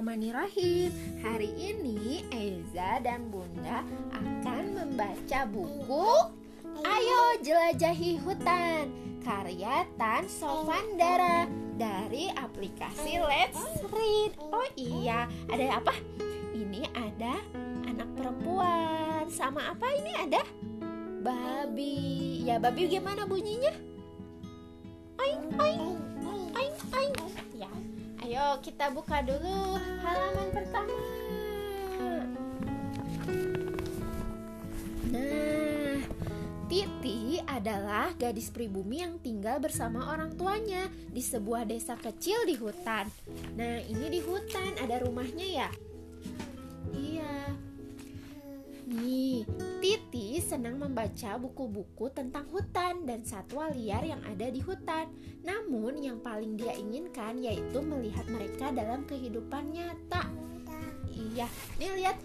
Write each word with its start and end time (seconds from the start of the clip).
Bismillahirrahmanirrahim 0.00 0.90
Hari 1.20 1.50
ini 1.60 2.24
Eza 2.32 3.04
dan 3.04 3.28
Bunda 3.28 3.84
akan 4.16 4.64
membaca 4.72 5.44
buku 5.44 6.08
Ayo 6.88 7.36
Jelajahi 7.44 8.16
Hutan 8.24 8.88
Karya 9.20 9.84
Tan 10.00 10.24
Sofandara 10.24 11.44
dari 11.76 12.32
aplikasi 12.32 13.20
Let's 13.20 13.60
Read 13.92 14.40
Oh 14.40 14.64
iya, 14.72 15.28
ada 15.52 15.84
apa? 15.84 15.92
Ini 16.56 16.80
ada 16.96 17.36
anak 17.84 18.08
perempuan 18.16 19.28
Sama 19.28 19.68
apa 19.68 19.84
ini 20.00 20.16
ada? 20.16 20.40
Babi 21.20 22.40
Ya 22.48 22.56
babi 22.56 22.88
gimana 22.88 23.28
bunyinya? 23.28 23.76
Oing, 25.20 25.44
oing, 25.60 25.99
Ayo 28.40 28.56
kita 28.64 28.88
buka 28.88 29.20
dulu 29.20 29.76
halaman 30.00 30.48
pertama. 30.48 30.96
Nah, 35.12 36.00
Titi 36.64 37.36
adalah 37.44 38.16
gadis 38.16 38.48
pribumi 38.48 39.04
yang 39.04 39.20
tinggal 39.20 39.60
bersama 39.60 40.08
orang 40.08 40.40
tuanya 40.40 40.88
di 41.12 41.20
sebuah 41.20 41.68
desa 41.68 42.00
kecil 42.00 42.48
di 42.48 42.56
hutan. 42.56 43.12
Nah, 43.60 43.76
ini 43.84 44.08
di 44.08 44.24
hutan 44.24 44.72
ada 44.80 45.04
rumahnya 45.04 45.44
ya? 45.44 45.68
Iya. 46.96 47.36
Nih, 48.90 49.46
Titi 49.78 50.42
senang 50.42 50.82
membaca 50.82 51.38
buku-buku 51.38 52.10
tentang 52.10 52.50
hutan 52.50 53.06
dan 53.06 53.22
satwa 53.22 53.70
liar 53.70 54.02
yang 54.02 54.18
ada 54.26 54.50
di 54.50 54.58
hutan. 54.58 55.06
Namun, 55.46 56.02
yang 56.02 56.18
paling 56.18 56.58
dia 56.58 56.74
inginkan 56.74 57.38
yaitu 57.38 57.78
melihat 57.78 58.26
mereka 58.26 58.74
dalam 58.74 59.06
kehidupan 59.06 59.70
nyata. 59.70 60.26
Iya, 61.06 61.46
nih 61.78 62.02
lihat 62.02 62.18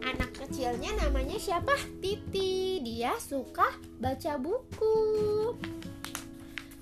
anak 0.00 0.32
kecilnya 0.32 0.96
namanya 1.04 1.36
siapa? 1.36 1.76
Titi. 2.00 2.80
Dia 2.80 3.12
suka 3.20 3.68
baca 4.00 4.40
buku. 4.40 4.96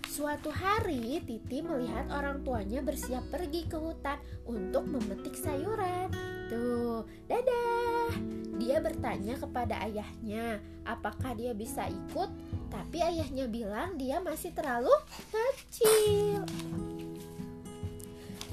Suatu 0.06 0.54
hari, 0.54 1.18
Titi 1.26 1.66
melihat 1.66 2.06
orang 2.14 2.46
tuanya 2.46 2.78
bersiap 2.78 3.26
pergi 3.26 3.66
ke 3.66 3.74
hutan 3.74 4.22
untuk 4.46 4.86
memetik 4.86 5.34
sayuran. 5.34 6.29
Tuh, 6.50 7.06
dadah. 7.30 8.10
Dia 8.58 8.82
bertanya 8.82 9.38
kepada 9.38 9.86
ayahnya, 9.86 10.58
apakah 10.82 11.38
dia 11.38 11.54
bisa 11.54 11.86
ikut? 11.86 12.26
Tapi 12.74 12.98
ayahnya 12.98 13.46
bilang 13.46 13.94
dia 13.94 14.18
masih 14.18 14.50
terlalu 14.50 14.90
kecil. 15.30 16.42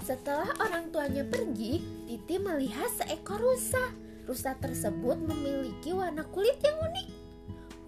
Setelah 0.06 0.54
orang 0.62 0.94
tuanya 0.94 1.26
pergi, 1.26 1.82
Titi 2.08 2.40
melihat 2.40 2.88
seekor 2.96 3.42
rusa. 3.42 3.82
Rusa 4.24 4.56
tersebut 4.62 5.20
memiliki 5.20 5.92
warna 5.92 6.24
kulit 6.32 6.56
yang 6.64 6.78
unik. 6.80 7.08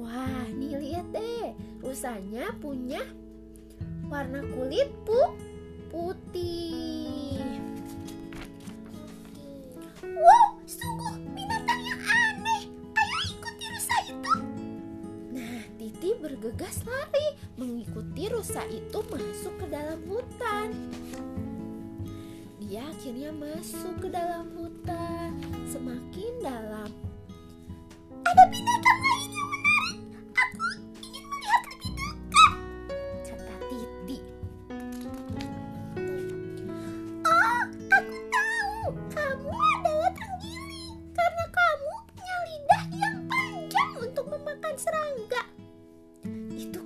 Wah, 0.01 0.47
nih 0.51 0.75
lihat 0.75 1.07
deh. 1.13 1.55
Rusanya 1.79 2.51
punya 2.59 3.05
warna 4.09 4.43
kulit 4.57 4.89
pu 5.05 5.21
putih. 5.93 6.88
Bergegas 16.59 16.83
lari 16.91 17.27
mengikuti 17.55 18.27
rusa 18.27 18.67
itu 18.67 18.99
masuk 19.07 19.63
ke 19.63 19.65
dalam 19.71 19.95
hutan. 20.11 20.75
Dia 22.59 22.83
akhirnya 22.83 23.31
masuk 23.31 24.03
ke 24.03 24.11
dalam 24.11 24.51
hutan, 24.59 25.39
semakin 25.71 26.33
dalam. 26.43 27.08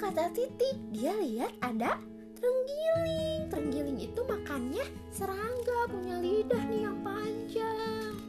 Kata 0.04 0.36
Titi. 0.36 0.70
Dia 0.92 1.16
lihat 1.16 1.56
ada 1.64 1.96
terenggiling. 2.36 3.48
Terenggiling 3.48 4.00
itu 4.04 4.20
makannya 4.28 4.84
serangga, 5.16 5.88
punya 5.88 6.20
lidah 6.20 6.64
nih 6.68 6.84
yang 6.84 7.00
panjang. 7.08 8.23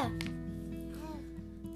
Ya. 0.00 0.08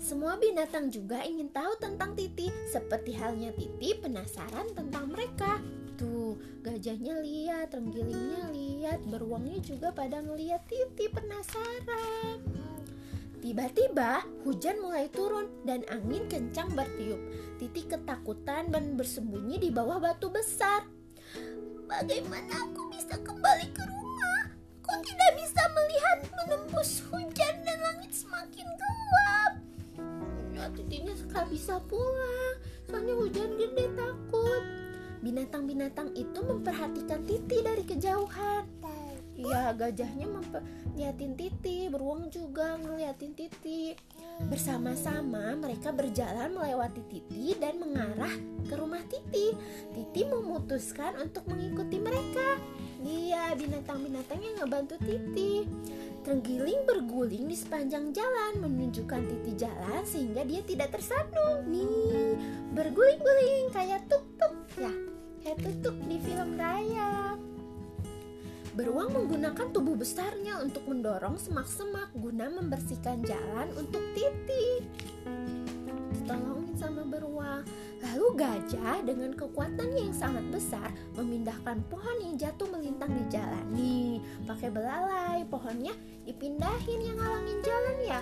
Semua 0.00 0.36
binatang 0.36 0.92
juga 0.92 1.24
ingin 1.24 1.48
tahu 1.48 1.80
tentang 1.80 2.12
Titi, 2.12 2.52
seperti 2.68 3.16
halnya 3.16 3.56
Titi 3.56 3.96
penasaran 3.96 4.68
tentang 4.76 5.08
mereka. 5.08 5.60
Tuh, 5.96 6.36
gajahnya 6.60 7.24
lihat, 7.24 7.72
renggilingnya 7.72 8.52
lihat, 8.52 9.00
beruangnya 9.08 9.64
juga 9.64 9.96
pada 9.96 10.20
ngeliat 10.20 10.60
Titi 10.68 11.08
penasaran. 11.08 12.36
Tiba-tiba 13.40 14.24
hujan 14.44 14.80
mulai 14.80 15.08
turun 15.12 15.48
dan 15.68 15.84
angin 15.92 16.24
kencang 16.28 16.72
bertiup. 16.72 17.20
Titi 17.60 17.84
ketakutan 17.88 18.72
dan 18.72 18.96
bersembunyi 18.96 19.60
di 19.60 19.68
bawah 19.72 20.00
batu 20.00 20.32
besar. 20.32 20.84
Bagaimana 21.84 22.60
aku 22.60 22.92
bisa 22.92 23.20
kembali 23.20 23.68
ke 23.72 23.84
rumah? 23.88 24.03
Kok 24.94 25.02
tidak 25.02 25.32
bisa 25.42 25.62
melihat 25.74 26.18
menembus 26.38 27.02
hujan 27.10 27.54
dan 27.66 27.78
langit 27.82 28.14
semakin 28.14 28.62
gelap? 28.78 29.52
Ya, 30.54 30.70
titinya 30.70 31.10
gak 31.34 31.50
bisa 31.50 31.82
pulang, 31.90 32.62
soalnya 32.86 33.18
hujan 33.18 33.58
gede 33.58 33.90
takut. 33.98 34.62
Binatang-binatang 35.18 36.14
itu 36.14 36.38
memperhatikan 36.46 37.26
Titi 37.26 37.58
dari 37.66 37.82
kejauhan. 37.82 38.70
Iya, 39.34 39.74
gajahnya 39.74 40.30
ngeliatin 40.30 41.34
Titi, 41.34 41.90
beruang 41.90 42.30
juga 42.30 42.78
ngeliatin 42.78 43.34
Titi. 43.34 43.98
Bersama-sama 44.46 45.58
mereka 45.58 45.90
berjalan 45.90 46.54
melewati 46.54 47.02
Titi 47.10 47.58
dan 47.58 47.82
mengarah 47.82 48.30
ke 48.62 48.78
rumah 48.78 49.02
Titi. 49.10 49.58
Titi 49.90 50.22
memutuskan 50.22 51.18
untuk 51.18 51.50
mengikuti 51.50 51.98
mereka. 51.98 52.62
Dia 53.04 53.52
binatang-binatang 53.52 54.33
ngebantu 54.64 54.96
Titi. 55.04 55.68
Terenggiling 56.24 56.88
berguling 56.88 57.44
di 57.52 57.52
sepanjang 57.52 58.16
jalan 58.16 58.64
menunjukkan 58.64 59.28
Titi 59.28 59.52
jalan 59.60 60.00
sehingga 60.08 60.40
dia 60.48 60.64
tidak 60.64 60.96
tersandung. 60.96 61.68
Nih, 61.68 62.32
berguling-guling 62.72 63.68
kayak 63.76 64.08
tuk-tuk 64.08 64.56
ya. 64.80 64.92
Kayak 65.44 65.58
tuk-tuk 65.60 65.96
di 66.08 66.16
film 66.24 66.56
Raya. 66.56 67.36
Beruang 68.72 69.12
menggunakan 69.12 69.70
tubuh 69.70 69.94
besarnya 69.94 70.58
untuk 70.64 70.88
mendorong 70.88 71.36
semak-semak 71.36 72.10
guna 72.16 72.48
membersihkan 72.48 73.20
jalan 73.22 73.68
untuk 73.76 74.00
Titi. 74.16 74.80
Gajah 78.32 79.04
dengan 79.04 79.36
kekuatannya 79.36 80.08
yang 80.08 80.16
sangat 80.16 80.48
besar 80.48 80.88
memindahkan 81.14 81.84
pohon 81.92 82.16
yang 82.24 82.34
jatuh 82.40 82.66
melintang 82.72 83.12
di 83.12 83.24
jalan. 83.28 83.64
Nih, 83.76 84.24
pakai 84.48 84.72
belalai, 84.72 85.44
pohonnya 85.44 85.92
dipindahin 86.24 87.00
yang 87.04 87.20
ngalangin 87.20 87.60
jalan 87.60 87.96
ya. 88.00 88.20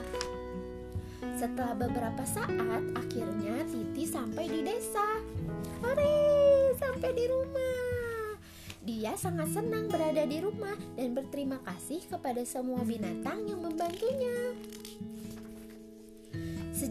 Setelah 1.38 1.78
beberapa 1.78 2.24
saat, 2.26 2.82
akhirnya 2.98 3.62
Titi 3.70 4.02
sampai 4.02 4.50
di 4.50 4.60
desa. 4.66 5.06
Hore, 5.80 6.74
sampai 6.76 7.10
di 7.14 7.24
rumah. 7.30 8.36
Dia 8.82 9.14
sangat 9.14 9.54
senang 9.54 9.86
berada 9.86 10.26
di 10.26 10.42
rumah 10.42 10.74
dan 10.98 11.14
berterima 11.14 11.62
kasih 11.62 12.02
kepada 12.10 12.42
semua 12.42 12.82
binatang 12.82 13.46
yang 13.46 13.62
membantunya. 13.62 14.58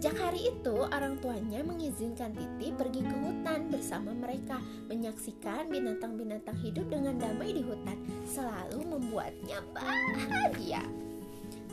Sejak 0.01 0.17
hari 0.17 0.49
itu, 0.49 0.81
orang 0.81 1.21
tuanya 1.21 1.61
mengizinkan 1.61 2.33
Titi 2.33 2.73
pergi 2.73 3.05
ke 3.05 3.15
hutan 3.21 3.69
bersama 3.69 4.09
mereka, 4.09 4.57
menyaksikan 4.89 5.69
binatang-binatang 5.69 6.57
hidup 6.57 6.89
dengan 6.89 7.21
damai 7.21 7.53
di 7.53 7.61
hutan, 7.61 8.01
selalu 8.25 8.81
membuatnya 8.81 9.61
bahagia. 9.69 10.81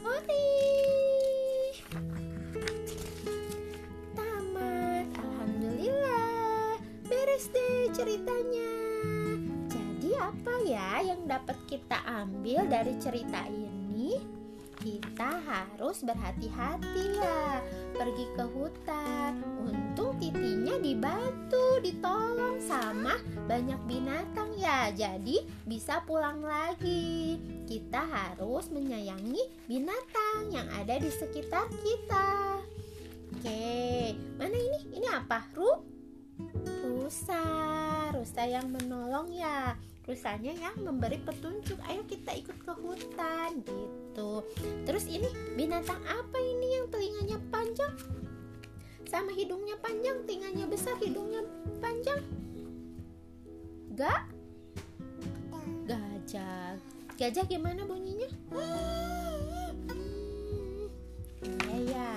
Hore! 0.04 0.44
Tamat, 4.12 5.08
alhamdulillah. 5.08 6.84
Beres 7.08 7.48
deh 7.48 7.88
ceritanya. 7.96 8.72
Jadi 9.72 10.10
apa 10.20 10.54
ya 10.68 11.00
yang 11.00 11.24
dapat 11.24 11.56
kita 11.64 11.96
ambil 12.04 12.68
dari 12.68 12.92
cerita 13.00 13.48
ini? 13.48 14.20
Kita 14.78 15.42
harus 15.42 16.06
berhati-hati 16.06 17.18
ya. 17.18 17.62
Pergi 17.94 18.26
ke 18.34 18.44
hutan. 18.46 19.42
Untung 19.66 20.14
titinya 20.22 20.78
dibantu 20.78 21.82
ditolong 21.82 22.62
sama 22.62 23.18
banyak 23.50 23.78
binatang 23.90 24.54
ya. 24.54 24.94
Jadi 24.94 25.42
bisa 25.66 26.02
pulang 26.06 26.42
lagi. 26.42 27.38
Kita 27.66 28.06
harus 28.06 28.70
menyayangi 28.70 29.66
binatang 29.66 30.48
yang 30.54 30.66
ada 30.78 30.96
di 30.96 31.10
sekitar 31.10 31.66
kita. 31.82 32.62
Oke 33.38 34.14
mana 34.38 34.56
ini? 34.56 34.80
Ini 34.94 35.08
apa? 35.10 35.42
Ru? 35.52 35.84
Rusa. 36.86 37.42
Rusa 38.14 38.42
yang 38.46 38.70
menolong 38.70 39.34
ya 39.34 39.74
rusanya 40.08 40.56
yang 40.56 40.72
memberi 40.80 41.20
petunjuk 41.20 41.76
ayo 41.84 42.00
kita 42.08 42.32
ikut 42.40 42.56
ke 42.64 42.72
hutan 42.80 43.60
gitu. 43.60 44.40
Terus 44.88 45.04
ini 45.04 45.28
binatang 45.52 46.00
apa 46.08 46.38
ini 46.40 46.80
yang 46.80 46.88
telinganya 46.88 47.36
panjang? 47.52 47.92
Sama 49.04 49.36
hidungnya 49.36 49.76
panjang 49.84 50.24
telinganya 50.24 50.64
besar 50.64 50.96
hidungnya 51.04 51.44
panjang? 51.84 52.24
Gak? 53.92 54.24
Gajah. 55.84 56.80
Gajah 57.20 57.44
gimana 57.44 57.84
bunyinya? 57.84 58.32
Iya 61.68 61.76
ya 61.92 62.10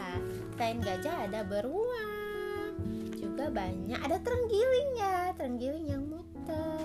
selain 0.56 0.78
gajah 0.80 1.16
ada 1.28 1.42
beruang 1.44 2.80
juga 3.20 3.52
banyak. 3.52 4.00
Ada 4.00 4.24
terenggiling 4.24 4.90
ya 4.96 5.36
terenggiling 5.36 5.86
yang 5.92 6.04
muter 6.08 6.81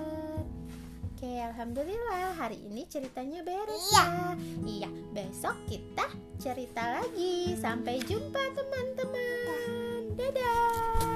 Oke, 1.16 1.40
alhamdulillah 1.40 2.36
hari 2.36 2.60
ini 2.60 2.84
ceritanya 2.92 3.40
beres 3.40 3.88
iya. 3.88 4.04
ya. 4.04 4.36
Iya, 4.68 4.90
besok 5.16 5.56
kita 5.64 6.12
cerita 6.36 7.00
lagi. 7.00 7.56
Sampai 7.56 8.04
jumpa 8.04 8.44
teman-teman. 8.52 10.12
Dadah. 10.12 11.15